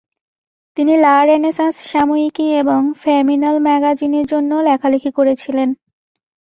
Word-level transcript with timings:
তিনি 0.77 0.93
La 0.97 1.15
Renaissance 1.25 1.75
সাময়িকী 1.91 2.47
এবং 2.61 2.79
ফেমিনাল 3.01 3.57
ম্যাগাজিনের 3.59 4.25
জন্যেও 4.25 4.61
লেখালেখি 4.61 5.11
করেছিলেন। 5.17 5.69